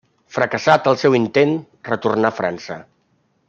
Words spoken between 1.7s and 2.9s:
retornà a França.